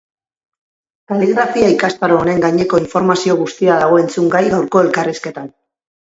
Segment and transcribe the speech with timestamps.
[1.09, 5.53] Kaligrafia ikastaro honen gaineko informazio guztia dago entzungai gaurko elkarrizketan.